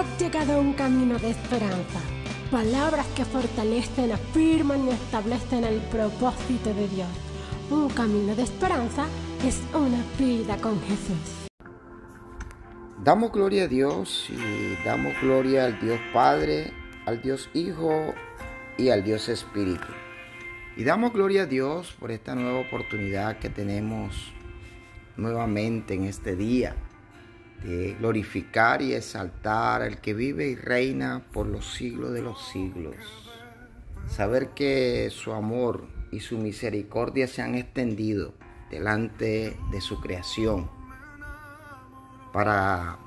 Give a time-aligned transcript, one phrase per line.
[0.00, 2.00] has llegado a un camino de esperanza.
[2.50, 7.08] Palabras que fortalecen, afirman y establecen el propósito de Dios.
[7.70, 9.04] Un camino de esperanza
[9.46, 11.48] es una vida con Jesús.
[13.04, 16.72] Damos gloria a Dios y damos gloria al Dios Padre,
[17.04, 18.14] al Dios Hijo
[18.78, 19.92] y al Dios Espíritu.
[20.78, 24.32] Y damos gloria a Dios por esta nueva oportunidad que tenemos
[25.18, 26.74] nuevamente en este día
[27.64, 32.96] de glorificar y exaltar al que vive y reina por los siglos de los siglos.
[34.08, 38.34] Saber que su amor y su misericordia se han extendido
[38.70, 40.70] delante de su creación
[42.32, 42.98] para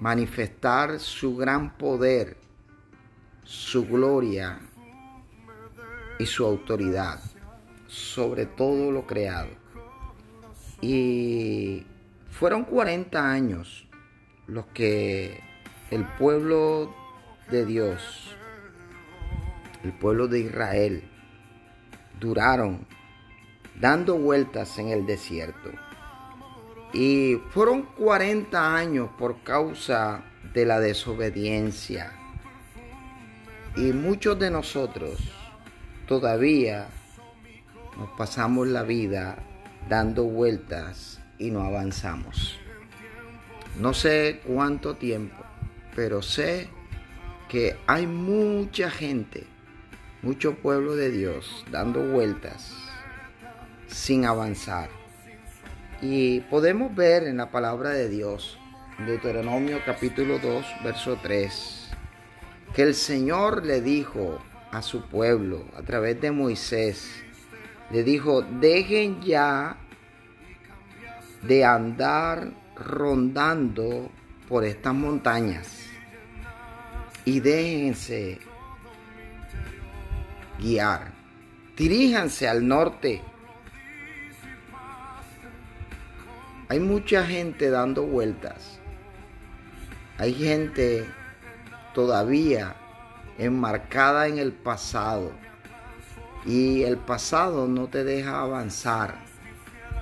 [0.00, 2.36] manifestar su gran poder,
[3.44, 4.58] su gloria
[6.18, 7.20] y su autoridad
[7.92, 9.50] sobre todo lo creado.
[10.80, 11.84] Y
[12.30, 13.86] fueron 40 años
[14.46, 15.40] los que
[15.90, 16.94] el pueblo
[17.50, 18.34] de Dios,
[19.84, 21.04] el pueblo de Israel,
[22.20, 22.86] duraron
[23.80, 25.70] dando vueltas en el desierto.
[26.92, 32.12] Y fueron 40 años por causa de la desobediencia.
[33.76, 35.18] Y muchos de nosotros
[36.06, 36.88] todavía
[37.96, 39.36] nos pasamos la vida
[39.88, 42.61] dando vueltas y no avanzamos.
[43.78, 45.42] No sé cuánto tiempo,
[45.96, 46.68] pero sé
[47.48, 49.46] que hay mucha gente,
[50.20, 52.74] mucho pueblo de Dios dando vueltas
[53.86, 54.90] sin avanzar.
[56.02, 58.58] Y podemos ver en la palabra de Dios,
[59.06, 61.90] Deuteronomio capítulo 2, verso 3,
[62.74, 64.38] que el Señor le dijo
[64.70, 67.22] a su pueblo a través de Moisés,
[67.90, 69.78] le dijo, dejen ya
[71.42, 74.10] de andar rondando
[74.48, 75.82] por estas montañas
[77.24, 78.38] y déjense
[80.58, 81.12] guiar.
[81.76, 83.22] Diríjanse al norte.
[86.68, 88.78] Hay mucha gente dando vueltas.
[90.18, 91.06] Hay gente
[91.94, 92.76] todavía
[93.38, 95.32] enmarcada en el pasado.
[96.44, 99.16] Y el pasado no te deja avanzar.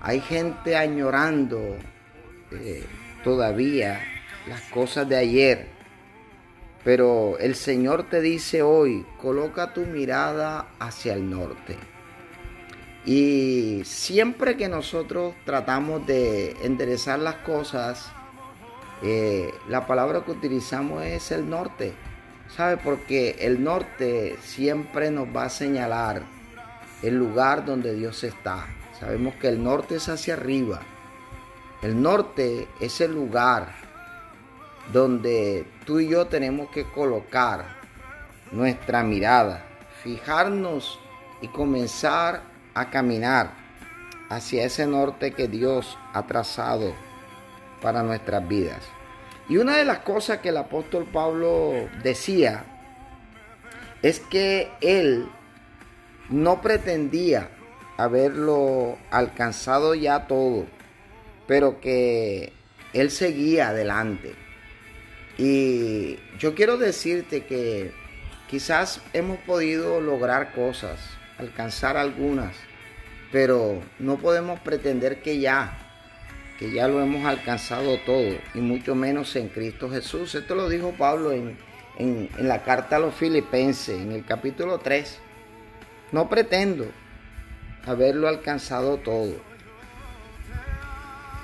[0.00, 1.76] Hay gente añorando
[2.60, 2.84] eh,
[3.24, 4.00] todavía
[4.46, 5.66] las cosas de ayer.
[6.84, 11.76] Pero el Señor te dice hoy, coloca tu mirada hacia el norte.
[13.04, 18.10] Y siempre que nosotros tratamos de enderezar las cosas,
[19.02, 21.92] eh, la palabra que utilizamos es el norte.
[22.56, 22.76] ¿Sabe?
[22.76, 26.22] Porque el norte siempre nos va a señalar
[27.02, 28.66] el lugar donde Dios está.
[29.00, 30.80] Sabemos que el norte es hacia arriba.
[31.82, 33.72] El norte es el lugar
[34.92, 37.64] donde tú y yo tenemos que colocar
[38.52, 39.64] nuestra mirada,
[40.04, 41.00] fijarnos
[41.40, 42.42] y comenzar
[42.74, 43.50] a caminar
[44.28, 46.94] hacia ese norte que Dios ha trazado
[47.80, 48.84] para nuestras vidas.
[49.48, 52.64] Y una de las cosas que el apóstol Pablo decía
[54.02, 55.28] es que él
[56.30, 57.48] no pretendía
[57.96, 60.64] haberlo alcanzado ya todo
[61.46, 62.52] pero que
[62.92, 64.34] Él seguía adelante.
[65.38, 67.92] Y yo quiero decirte que
[68.48, 71.00] quizás hemos podido lograr cosas,
[71.38, 72.54] alcanzar algunas,
[73.30, 75.78] pero no podemos pretender que ya,
[76.58, 80.34] que ya lo hemos alcanzado todo, y mucho menos en Cristo Jesús.
[80.34, 81.56] Esto lo dijo Pablo en,
[81.98, 85.18] en la carta a los filipenses, en el capítulo 3.
[86.12, 86.86] No pretendo
[87.86, 89.51] haberlo alcanzado todo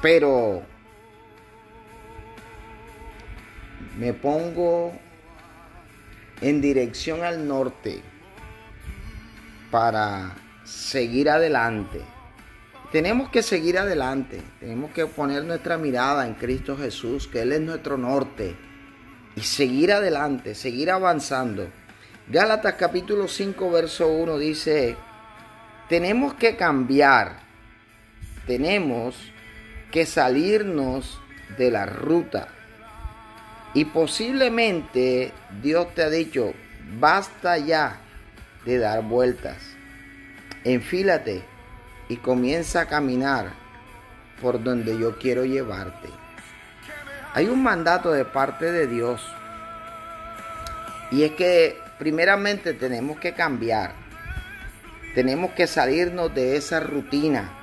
[0.00, 0.62] pero
[3.98, 4.92] me pongo
[6.40, 8.00] en dirección al norte
[9.70, 12.00] para seguir adelante.
[12.92, 17.60] Tenemos que seguir adelante, tenemos que poner nuestra mirada en Cristo Jesús, que Él es
[17.60, 18.56] nuestro norte,
[19.36, 21.68] y seguir adelante, seguir avanzando.
[22.28, 24.96] Gálatas capítulo 5, verso 1 dice,
[25.88, 27.40] tenemos que cambiar,
[28.46, 29.32] tenemos
[29.90, 31.20] que salirnos
[31.56, 32.48] de la ruta.
[33.74, 35.32] Y posiblemente
[35.62, 36.52] Dios te ha dicho,
[36.98, 38.00] basta ya
[38.64, 39.56] de dar vueltas.
[40.64, 41.42] Enfílate
[42.08, 43.52] y comienza a caminar
[44.40, 46.08] por donde yo quiero llevarte.
[47.34, 49.22] Hay un mandato de parte de Dios.
[51.10, 53.92] Y es que primeramente tenemos que cambiar.
[55.14, 57.57] Tenemos que salirnos de esa rutina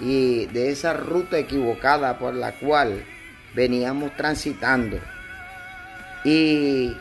[0.00, 3.04] y de esa ruta equivocada por la cual
[3.54, 4.98] veníamos transitando.
[6.24, 6.96] Y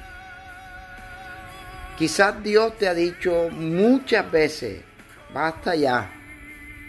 [1.98, 4.82] quizás Dios te ha dicho muchas veces,
[5.34, 6.12] basta ya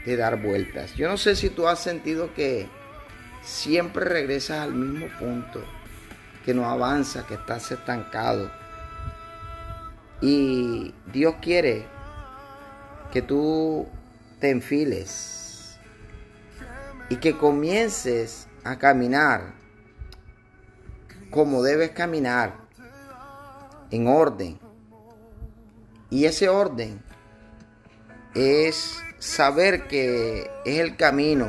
[0.04, 0.94] de dar vueltas.
[0.94, 2.68] Yo no sé si tú has sentido que
[3.42, 5.62] siempre regresas al mismo punto,
[6.44, 8.50] que no avanza, que estás estancado.
[10.20, 11.86] Y Dios quiere
[13.12, 13.88] que tú
[14.38, 15.39] te enfiles
[17.10, 19.60] y que comiences a caminar
[21.30, 22.54] como debes caminar,
[23.90, 24.58] en orden.
[26.10, 27.00] Y ese orden
[28.34, 31.46] es saber que es el camino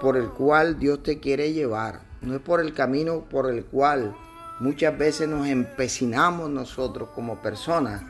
[0.00, 2.02] por el cual Dios te quiere llevar.
[2.20, 4.14] No es por el camino por el cual
[4.60, 8.02] muchas veces nos empecinamos nosotros como personas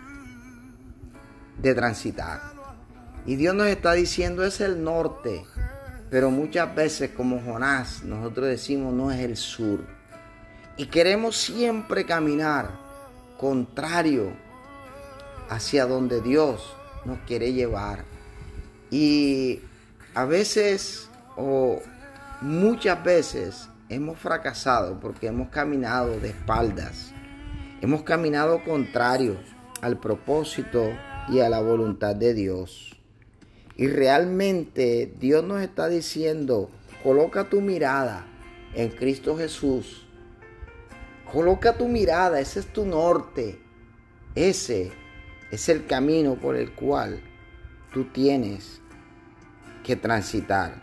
[1.59, 2.41] de transitar.
[3.27, 5.45] Y Dios nos está diciendo es el norte,
[6.15, 9.85] pero muchas veces como Jonás nosotros decimos no es el sur.
[10.77, 12.71] Y queremos siempre caminar
[13.37, 14.33] contrario
[15.49, 16.73] hacia donde Dios
[17.05, 18.05] nos quiere llevar.
[18.93, 19.59] Y
[20.15, 21.81] a veces o
[22.41, 27.13] muchas veces hemos fracasado porque hemos caminado de espaldas.
[27.81, 29.37] Hemos caminado contrario
[29.81, 30.93] al propósito
[31.29, 32.94] y a la voluntad de Dios.
[33.76, 36.71] Y realmente Dios nos está diciendo,
[37.03, 38.26] coloca tu mirada
[38.75, 40.06] en Cristo Jesús.
[41.32, 43.59] Coloca tu mirada, ese es tu norte.
[44.35, 44.93] Ese
[45.50, 47.21] es el camino por el cual
[47.93, 48.81] tú tienes
[49.85, 50.82] que transitar.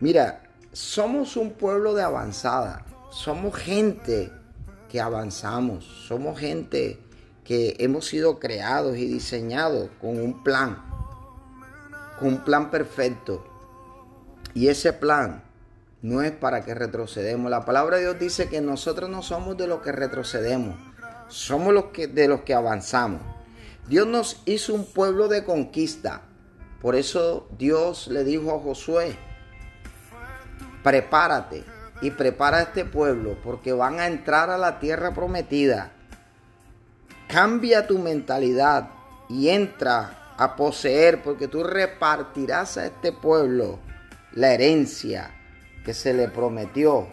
[0.00, 0.42] Mira,
[0.72, 4.30] somos un pueblo de avanzada, somos gente
[4.88, 6.98] que avanzamos, somos gente
[7.44, 10.93] que hemos sido creados y diseñados con un plan,
[12.18, 13.44] con un plan perfecto.
[14.54, 15.42] Y ese plan
[16.02, 17.50] no es para que retrocedemos.
[17.50, 20.76] La palabra de Dios dice que nosotros no somos de los que retrocedemos,
[21.28, 23.22] somos los que, de los que avanzamos.
[23.88, 26.22] Dios nos hizo un pueblo de conquista.
[26.80, 29.16] Por eso Dios le dijo a Josué,
[30.82, 31.64] prepárate
[32.02, 35.92] y prepara a este pueblo porque van a entrar a la tierra prometida.
[37.28, 38.90] Cambia tu mentalidad
[39.30, 43.78] y entra a poseer porque tú repartirás a este pueblo
[44.32, 45.30] la herencia
[45.84, 47.06] que se le prometió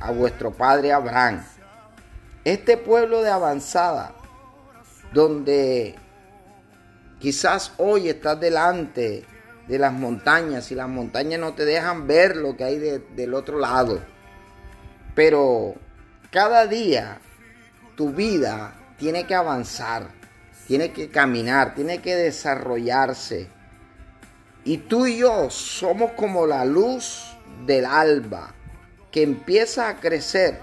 [0.00, 1.44] a vuestro padre Abraham.
[2.44, 4.14] Este pueblo de avanzada,
[5.12, 5.96] donde
[7.18, 9.24] quizás hoy estás delante
[9.66, 13.58] de las montañas y las montañas no te dejan ver lo que hay del otro
[13.58, 14.00] lado.
[15.14, 15.74] Pero
[16.30, 17.18] cada día
[17.96, 20.08] tu vida tiene que avanzar,
[20.66, 23.48] tiene que caminar, tiene que desarrollarse.
[24.64, 27.36] Y tú y yo somos como la luz
[27.66, 28.54] del alba
[29.10, 30.60] que empieza a crecer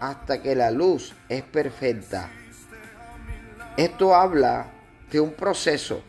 [0.00, 2.28] hasta que la luz es perfecta.
[3.76, 4.66] Esto habla
[5.10, 6.02] de un proceso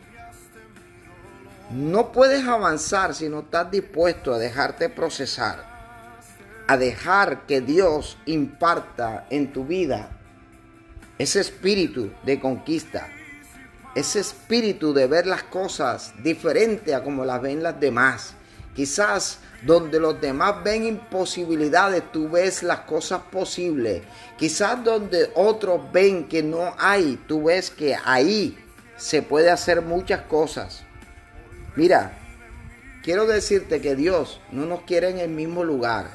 [1.70, 5.64] no puedes avanzar si no estás dispuesto a dejarte procesar,
[6.68, 10.10] a dejar que Dios imparta en tu vida
[11.18, 13.08] ese espíritu de conquista,
[13.96, 18.34] ese espíritu de ver las cosas diferente a como las ven las demás.
[18.74, 24.02] Quizás donde los demás ven imposibilidades, tú ves las cosas posibles.
[24.36, 28.58] Quizás donde otros ven que no hay, tú ves que ahí
[28.98, 30.82] se puede hacer muchas cosas.
[31.74, 32.18] Mira,
[33.02, 36.10] quiero decirte que Dios no nos quiere en el mismo lugar.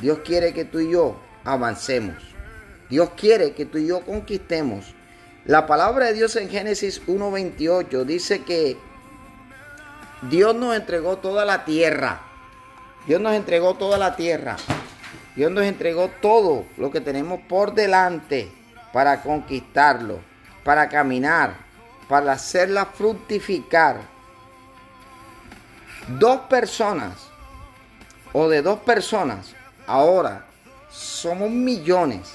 [0.00, 2.22] Dios quiere que tú y yo avancemos.
[2.88, 4.94] Dios quiere que tú y yo conquistemos.
[5.46, 8.78] La palabra de Dios en Génesis 1.28 dice que
[10.22, 12.22] Dios nos entregó toda la tierra.
[13.06, 14.56] Dios nos entregó toda la tierra.
[15.36, 18.50] Dios nos entregó todo lo que tenemos por delante
[18.92, 20.20] para conquistarlo,
[20.64, 21.54] para caminar,
[22.08, 24.14] para hacerla fructificar
[26.08, 27.28] dos personas
[28.32, 29.54] o de dos personas,
[29.86, 30.46] ahora
[30.90, 32.34] somos millones,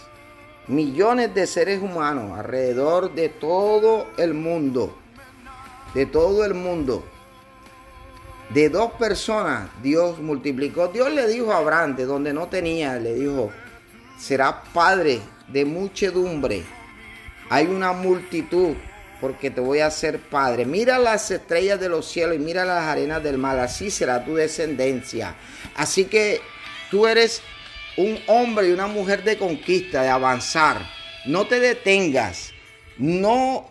[0.69, 4.95] millones de seres humanos alrededor de todo el mundo,
[5.93, 7.03] de todo el mundo.
[8.49, 10.87] De dos personas Dios multiplicó.
[10.87, 13.51] Dios le dijo a Abraham, de donde no tenía, le dijo,
[14.17, 16.63] será padre de muchedumbre.
[17.49, 18.75] Hay una multitud
[19.19, 20.65] porque te voy a hacer padre.
[20.65, 24.35] Mira las estrellas de los cielos y mira las arenas del mar, así será tu
[24.35, 25.35] descendencia.
[25.75, 26.41] Así que
[26.89, 27.41] tú eres
[27.99, 30.89] un hombre y una mujer de conquista, de avanzar.
[31.25, 32.51] No te detengas,
[32.97, 33.69] no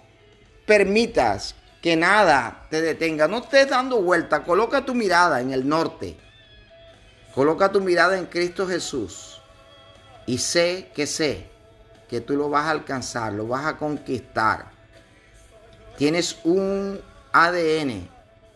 [0.67, 6.15] permitas que nada te detenga, no estés dando vuelta, coloca tu mirada en el norte,
[7.35, 9.41] coloca tu mirada en Cristo Jesús
[10.27, 11.47] Y sé que sé
[12.07, 14.67] que tú lo vas a alcanzar, lo vas a conquistar.
[15.97, 17.01] Tienes un
[17.33, 18.07] ADN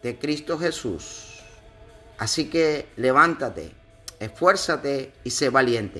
[0.02, 1.40] de Cristo Jesús.
[2.18, 3.81] Así que levántate,
[4.24, 5.90] esfuérzate y sé valiente.